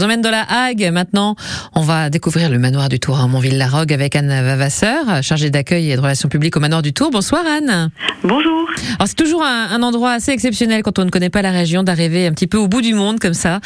[0.00, 1.34] On emmène dans la Hague maintenant.
[1.74, 5.96] On va découvrir le manoir du Tour à Montville-la-Rogue avec Anne Vavasseur, chargée d'accueil et
[5.96, 7.10] de relations publiques au manoir du Tour.
[7.10, 7.90] Bonsoir Anne.
[8.22, 8.68] Bonjour.
[8.94, 12.28] Alors c'est toujours un, endroit assez exceptionnel quand on ne connaît pas la région d'arriver
[12.28, 13.58] un petit peu au bout du monde comme ça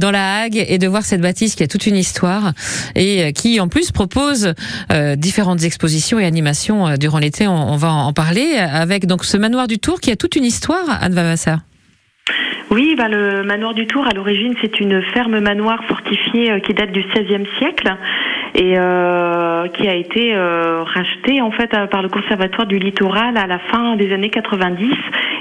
[0.00, 2.52] dans la Hague et de voir cette bâtisse qui a toute une histoire
[2.96, 4.54] et qui en plus propose
[4.90, 7.46] euh, différentes expositions et animations euh, durant l'été.
[7.46, 10.98] On, va en, parler avec donc ce manoir du Tour qui a toute une histoire
[11.00, 11.60] Anne Vavasseur.
[12.76, 16.74] Oui, bah, le manoir du Tour, à l'origine, c'est une ferme manoir fortifiée euh, qui
[16.74, 17.96] date du XVIe siècle
[18.56, 23.46] et euh, qui a été euh, rachetée en fait par le Conservatoire du Littoral à
[23.46, 24.90] la fin des années 90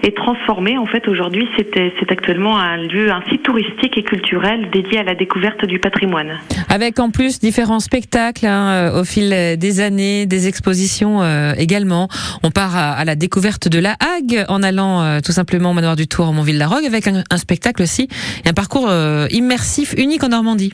[0.03, 4.99] et transformée en fait aujourd'hui c'est actuellement un lieu, un site touristique et culturel dédié
[4.99, 6.39] à la découverte du patrimoine.
[6.69, 11.21] Avec en plus différents spectacles hein, au fil des années, des expositions
[11.57, 12.07] également.
[12.43, 16.07] On part à, la découverte de la Hague en allant tout simplement au manoir du
[16.07, 18.07] Tour en Montville-la-Rogue avec un un, spectacle aussi
[18.43, 20.73] et un parcours euh, immersif unique en Normandie.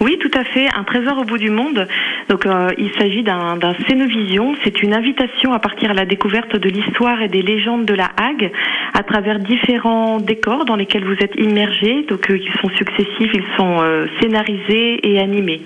[0.00, 1.88] Oui, tout à fait, un trésor au bout du monde.
[2.28, 4.54] Donc, euh, il s'agit d'un Scénovision.
[4.62, 8.10] C'est une invitation à partir à la découverte de l'histoire et des légendes de la
[8.16, 8.52] Hague
[8.94, 12.06] à travers différents décors dans lesquels vous êtes immergés.
[12.08, 13.78] Donc, euh, ils sont successifs, ils sont
[14.20, 15.62] scénarisés et animés.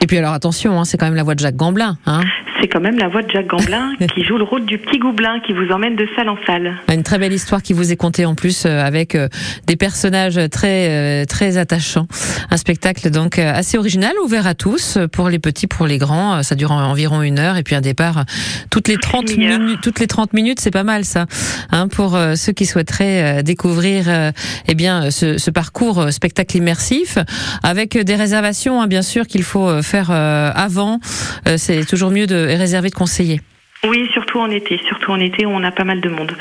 [0.00, 1.96] Et puis alors attention, hein, c'est quand même la voix de Jacques Gamblin.
[2.06, 2.20] Hein
[2.60, 5.40] c'est quand même la voix de Jacques Gamblin qui joue le rôle du petit goublin
[5.40, 6.76] qui vous emmène de salle en salle.
[6.92, 9.28] Une très belle histoire qui vous est contée en plus euh, avec euh,
[9.66, 12.06] des personnages très euh, très attachants.
[12.50, 16.42] Un spectacle donc assez original, ouvert à tous, pour les petits, pour les grands.
[16.42, 18.24] Ça dure environ une heure et puis un départ
[18.70, 19.80] toutes les 30 minutes.
[19.82, 21.26] Toutes les 30 minutes, c'est pas mal ça,
[21.70, 24.06] hein, pour ceux qui souhaiteraient découvrir
[24.66, 27.18] eh bien ce, ce, parcours spectacle immersif
[27.62, 31.00] avec des réservations, hein, bien sûr qu'il faut faire avant.
[31.56, 33.40] c'est toujours mieux de réservé de conseillers.
[33.84, 34.78] Oui, surtout en été.
[34.86, 36.32] Surtout en été, où on a pas mal de monde.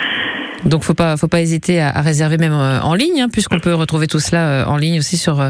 [0.66, 3.74] Donc faut pas faut pas hésiter à, réserver même euh, en ligne hein, puisqu'on peut
[3.74, 5.50] retrouver tout cela euh, en ligne aussi sur euh,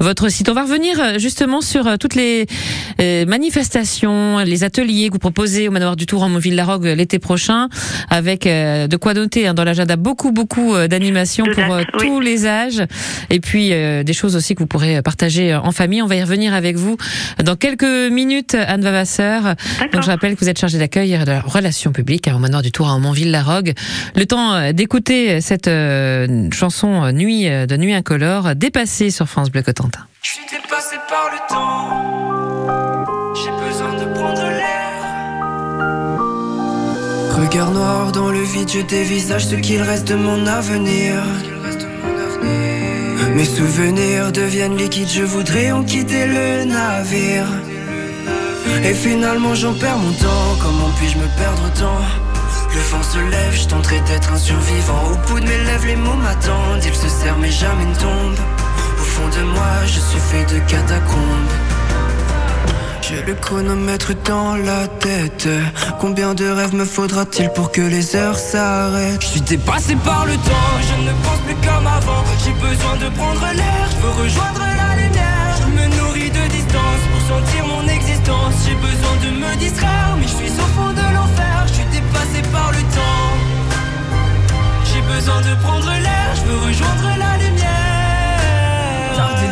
[0.00, 0.48] votre site.
[0.48, 2.46] On va revenir justement sur toutes les
[3.26, 7.68] manifestations, les ateliers que vous proposez au manoir du Tour en Montville-la-Rogue l'été prochain
[8.10, 11.64] avec de quoi noter hein, dans l'agenda beaucoup beaucoup d'animations pour
[11.98, 12.82] tous les âges
[13.30, 16.02] et puis des choses aussi que vous pourrez partager en famille.
[16.02, 16.96] On va y revenir avec vous
[17.42, 19.54] dans quelques minutes Anne Vavasseur.
[19.92, 22.62] Donc je rappelle que vous êtes chargée d'accueil et de la relation publique au manoir
[22.62, 23.74] du Tour en Montville-la-Rogue.
[24.16, 29.50] Le temps euh, d'écouter cette euh, chanson euh, Nuit de Nuit incolore dépassée sur France
[29.50, 30.06] Bleu Cotentin.
[30.22, 31.88] Je suis dépassé par le temps.
[33.34, 34.66] J'ai besoin de prendre l'air.
[37.38, 41.14] Regard noir dans le vide, je dévisage ce qu'il reste de mon avenir.
[43.34, 47.46] Mes souvenirs deviennent liquides, je voudrais en quitter le navire.
[48.84, 52.27] Et finalement j'en perds mon temps, comment puis-je me perdre tant
[52.74, 55.02] le vent se lève, je tenterai d'être un survivant.
[55.12, 56.84] Au bout de mes lèvres, les mots m'attendent.
[56.84, 58.38] Ils se serrent, mais jamais ne tombent.
[58.98, 61.52] Au fond de moi, je suis fait de catacombes.
[63.00, 65.48] J'ai le chronomètre dans la tête.
[65.98, 69.22] Combien de rêves me faudra-t-il pour que les heures s'arrêtent?
[69.22, 72.22] Je suis dépassé par le temps, je ne pense plus comme avant.
[72.44, 75.56] J'ai besoin de prendre l'air, je rejoindre la lumière.
[75.58, 78.54] Je me nourris de distance pour sentir mon existence.
[78.66, 80.17] J'ai besoin de me distraire,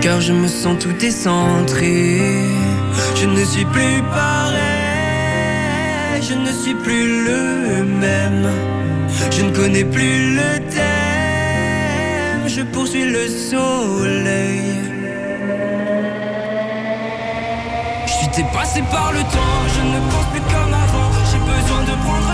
[0.00, 2.20] Car je me sens tout décentré.
[3.14, 4.62] Je ne suis plus pareil,
[6.28, 8.48] je ne suis plus le même.
[9.30, 14.62] Je ne connais plus le thème, je poursuis le soleil.
[18.06, 21.10] Je suis dépassé par le temps, je ne pense plus comme avant.
[21.30, 22.33] J'ai besoin de prendre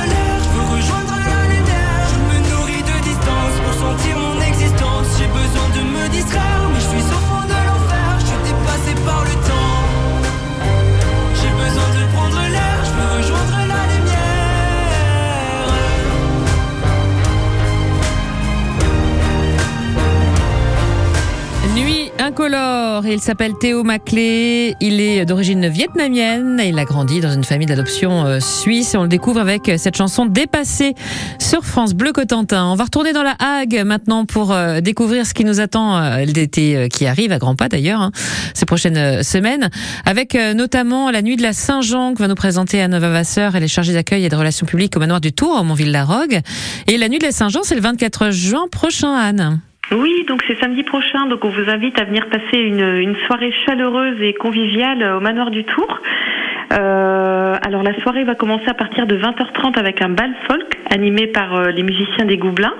[22.50, 23.06] tricolore.
[23.06, 24.74] Il s'appelle Théo Maclé.
[24.80, 26.60] Il est d'origine vietnamienne.
[26.64, 28.94] Il a grandi dans une famille d'adoption euh, suisse.
[28.94, 30.94] Et on le découvre avec cette chanson Dépassée
[31.38, 32.66] sur France Bleu Cotentin.
[32.66, 36.24] On va retourner dans la Hague maintenant pour euh, découvrir ce qui nous attend euh,
[36.24, 38.12] l'été qui arrive, à grands pas d'ailleurs, hein,
[38.54, 39.70] ces prochaines semaines.
[40.04, 43.54] Avec notamment la nuit de la Saint-Jean que va nous présenter Anne Vavasseur.
[43.56, 46.40] Elle est chargée d'accueil et de relations publiques au manoir du Tour, au Montville-la-Rogue.
[46.86, 49.60] Et la nuit de la Saint-Jean, c'est le 24 juin prochain, Anne.
[49.92, 54.22] Oui, donc c'est samedi prochain, donc on vous invite à venir passer une, soirée chaleureuse
[54.22, 56.00] et conviviale au manoir du Tour.
[56.72, 61.26] Euh, alors la soirée va commencer à partir de 20h30 avec un bal folk animé
[61.26, 62.76] par euh, les musiciens des Goublins.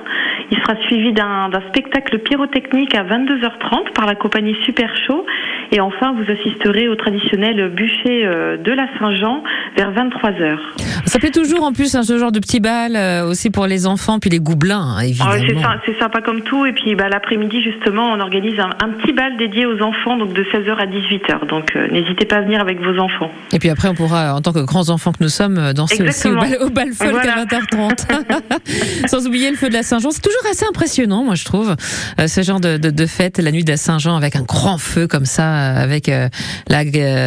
[0.53, 5.27] Il sera suivi d'un spectacle pyrotechnique à 22h30 par la compagnie Super Show.
[5.73, 9.43] Et enfin, vous assisterez au traditionnel bûcher euh, de la Saint-Jean
[9.77, 10.59] vers 23h.
[11.07, 13.87] Ça fait toujours en plus hein, ce genre de petit bal euh, aussi pour les
[13.87, 15.75] enfants, puis les Goublins, hein, évidemment.
[15.87, 16.67] c'est sympa comme tout.
[16.67, 20.43] Et puis bah, l'après-midi, justement, on organise un, petit bal dédié aux enfants, donc de
[20.45, 21.47] 16h à 18h.
[21.49, 23.31] Donc n'hésitez pas à venir avec vos enfants.
[23.53, 26.29] Et puis après, on pourra, en tant que grands enfants que nous sommes, danser aussi
[26.29, 29.09] au bal, au bal folk à 20h30.
[29.09, 30.11] Sans oublier le feu de la Saint-Jean.
[30.11, 31.75] C'est toujours assez impressionnant, moi, je trouve,
[32.19, 34.79] euh, ce genre de, de, de, fête, la nuit de la Saint-Jean, avec un grand
[34.79, 36.29] feu comme ça, euh, avec euh,
[36.69, 36.85] la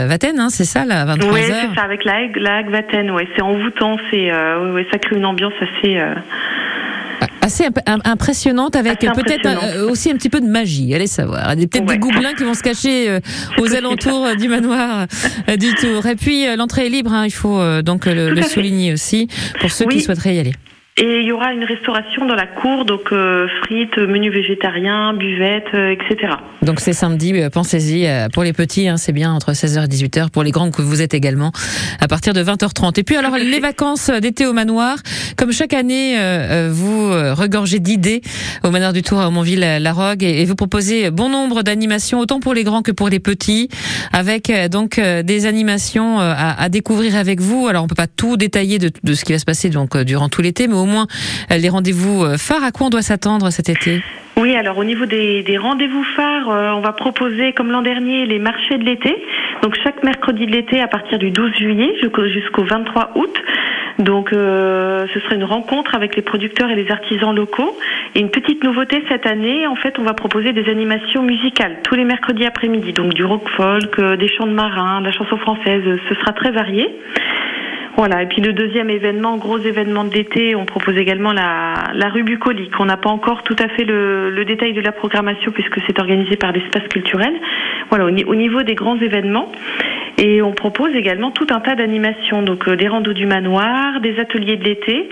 [0.07, 3.27] Vaten, hein, c'est ça, la 23 Oui, c'est ça, avec la, la Vaten, ouais.
[3.35, 5.99] C'est envoûtant, c'est, ouais, ça crée une ambiance assez
[7.41, 7.65] assez
[8.05, 11.55] impressionnante avec peut-être aussi un petit peu de magie, allez savoir.
[11.55, 13.19] Peut-être des goublins qui vont se cacher
[13.57, 15.07] aux alentours du manoir
[15.57, 16.05] du Tour.
[16.05, 19.27] Et puis l'entrée est libre, hein, il faut donc le, souligner aussi
[19.59, 20.53] pour ceux qui souhaiteraient y aller.
[20.95, 25.73] Et il y aura une restauration dans la cour, donc euh, frites, menus végétariens, buvettes,
[25.73, 26.35] euh, etc.
[26.61, 30.29] Donc c'est samedi, euh, pensez-y, pour les petits, hein, c'est bien entre 16h et 18h,
[30.29, 31.51] pour les grands que vous êtes également,
[31.99, 32.99] à partir de 20h30.
[32.99, 34.97] Et puis alors les vacances d'été au manoir,
[35.35, 36.15] comme chaque année,
[36.69, 38.21] vous regorgez d'idées
[38.63, 42.63] au manoir du Tour à Aumonville-la-Rogue et, vous proposez bon nombre d'animations, autant pour les
[42.63, 43.69] grands que pour les petits,
[44.11, 47.67] avec donc des animations à, à, découvrir avec vous.
[47.67, 50.29] Alors on peut pas tout détailler de, de ce qui va se passer donc durant
[50.29, 51.07] tout l'été, mais au moins
[51.51, 52.63] euh, les rendez-vous euh, phares.
[52.63, 54.01] À quoi on doit s'attendre cet été?
[54.35, 58.39] Oui, alors au niveau des, rendez-vous phares, euh, on va proposer, comme l'an dernier, les
[58.39, 59.15] marchés de l'été.
[59.61, 63.33] Donc chaque mercredi de l'été à partir du 12 juillet jusqu'au 23 août.
[63.99, 67.77] Donc ce sera une rencontre avec les producteurs et les artisans locaux.
[68.15, 71.93] Et une petite nouveauté cette année, en fait, on va proposer des animations musicales tous
[71.93, 72.91] les mercredis après-midi.
[72.91, 76.51] Donc du rock folk, des chants de marins, de la chanson française, ce sera très
[76.51, 76.89] varié.
[77.95, 82.09] Voilà, et puis le deuxième événement, gros événement de l'été, on propose également la, la
[82.09, 82.73] rue bucolique.
[82.79, 85.99] On n'a pas encore tout à fait le, le, détail de la programmation puisque c'est
[85.99, 87.33] organisé par l'espace culturel.
[87.89, 89.51] Voilà, au, niveau des grands événements.
[90.17, 94.19] Et on propose également tout un tas d'animations, donc euh, des randos du manoir, des
[94.19, 95.09] ateliers de l'été.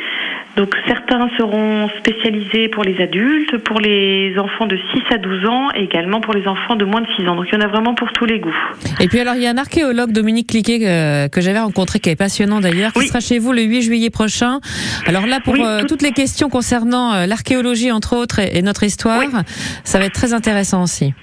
[0.57, 5.69] Donc certains seront spécialisés pour les adultes, pour les enfants de 6 à 12 ans
[5.75, 7.35] et également pour les enfants de moins de 6 ans.
[7.35, 8.53] Donc il y en a vraiment pour tous les goûts.
[8.99, 12.09] Et puis alors il y a un archéologue, Dominique Cliquet, que, que j'avais rencontré, qui
[12.09, 14.59] est passionnant d'ailleurs, qui sera chez vous le 8 juillet prochain.
[15.07, 19.23] Alors là, pour euh, toutes les questions concernant euh, l'archéologie entre autres et, notre histoire,
[19.83, 21.13] ça va être très intéressant aussi.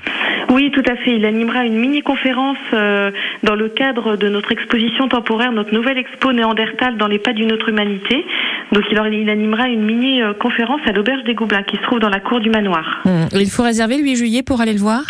[0.51, 1.17] Oui, tout à fait.
[1.17, 3.11] Il animera une mini-conférence euh,
[3.43, 7.53] dans le cadre de notre exposition temporaire, notre nouvelle expo Néandertal dans les pas d'une
[7.53, 8.25] autre humanité.
[8.73, 12.21] Donc il, il animera une mini-conférence à l'Auberge des Goublins qui se trouve dans la
[12.21, 13.01] cour du manoir.
[13.07, 15.03] Hum, il faut réserver le 8 juillet pour aller le voir?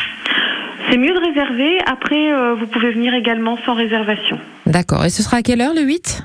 [0.90, 1.78] C'est mieux de réserver.
[1.86, 4.38] Après, euh, vous pouvez venir également sans réservation.
[4.66, 5.04] D'accord.
[5.04, 6.22] Et ce sera à quelle heure le 8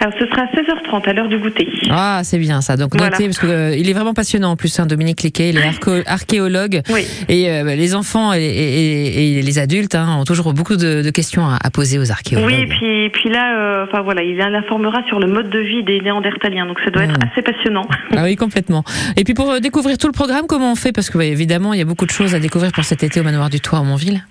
[0.00, 1.68] alors ce sera à 16h30 à l'heure du goûter.
[1.90, 2.76] Ah c'est bien ça.
[2.76, 5.58] Donc notez parce que euh, il est vraiment passionnant en plus hein, Dominique Liquet, il
[5.58, 7.06] est archéologue oui.
[7.28, 11.98] et euh, les enfants et, les adultes hein, ont toujours beaucoup de, questions à, poser
[11.98, 12.46] aux archéologues.
[12.46, 16.00] Oui et puis, puis là euh, voilà il informera sur le mode de vie des
[16.00, 17.28] Néandertaliens donc ça doit être hmm.
[17.32, 17.86] assez passionnant.
[18.16, 18.82] Ah oui complètement.
[19.16, 20.92] Et puis pour découvrir tout le programme comment on fait?
[20.92, 23.24] Parce que évidemment il y a beaucoup de choses à découvrir pour cet été au
[23.24, 24.22] manoir du Toit à Montville.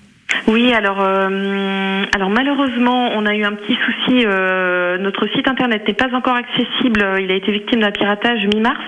[0.48, 4.25] Oui, alors, euh, alors malheureusement, on a eu un petit souci.
[4.25, 7.03] Euh, notre site internet n'est pas encore accessible.
[7.20, 8.79] Il a été victime d'un piratage mi-mars,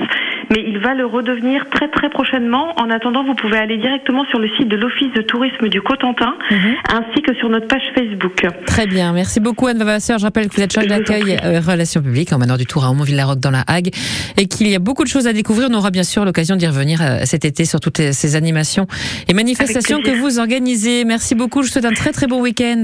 [0.52, 2.80] mais il va le redevenir très très prochainement.
[2.80, 6.36] En attendant, vous pouvez aller directement sur le site de l'Office de tourisme du Cotentin,
[6.52, 6.76] mhm.
[6.90, 8.46] ainsi que sur notre page Facebook.
[8.66, 10.20] Très bien, merci beaucoup Anne Vavasseur.
[10.20, 12.92] Je rappelle que vous êtes chargée d'accueil euh, relations publiques en Manoir du Tour à
[12.92, 13.90] Aumont-Villa-Roque dans la Hague,
[14.38, 15.70] et qu'il y a beaucoup de choses à découvrir.
[15.72, 18.86] On aura bien sûr l'occasion d'y revenir cet été sur toutes ces animations
[19.28, 21.04] et manifestations que vous organisez.
[21.04, 21.62] Merci beaucoup.
[21.62, 22.84] Je vous souhaite un très très bon week-end.